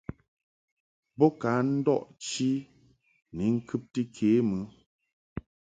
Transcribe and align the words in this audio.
Bo 1.17 1.25
ka 1.41 1.51
ndɔʼ 1.73 2.01
chi 2.25 2.49
ni 3.35 3.43
ŋkɨbti 3.57 4.01
ke 4.15 4.27
mɨ. 4.49 4.57